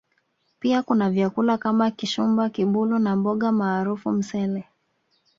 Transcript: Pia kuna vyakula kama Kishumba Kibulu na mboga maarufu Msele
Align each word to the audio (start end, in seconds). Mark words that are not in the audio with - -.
Pia 0.59 0.83
kuna 0.83 1.09
vyakula 1.09 1.57
kama 1.57 1.91
Kishumba 1.91 2.49
Kibulu 2.49 2.99
na 2.99 3.15
mboga 3.15 3.51
maarufu 3.51 4.11
Msele 4.11 4.67